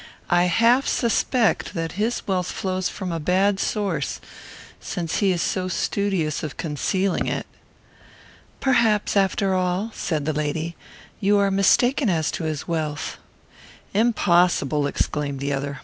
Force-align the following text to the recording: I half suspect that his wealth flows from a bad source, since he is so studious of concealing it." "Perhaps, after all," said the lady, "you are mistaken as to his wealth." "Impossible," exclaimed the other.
I 0.31 0.45
half 0.45 0.87
suspect 0.87 1.75
that 1.75 1.91
his 1.91 2.27
wealth 2.27 2.49
flows 2.49 2.89
from 2.89 3.11
a 3.11 3.19
bad 3.19 3.59
source, 3.59 4.19
since 4.79 5.17
he 5.17 5.31
is 5.31 5.43
so 5.43 5.67
studious 5.67 6.41
of 6.41 6.57
concealing 6.57 7.27
it." 7.27 7.45
"Perhaps, 8.59 9.15
after 9.15 9.53
all," 9.53 9.91
said 9.93 10.25
the 10.25 10.33
lady, 10.33 10.75
"you 11.19 11.37
are 11.37 11.51
mistaken 11.51 12.09
as 12.09 12.31
to 12.31 12.45
his 12.45 12.67
wealth." 12.67 13.19
"Impossible," 13.93 14.87
exclaimed 14.87 15.39
the 15.39 15.53
other. 15.53 15.77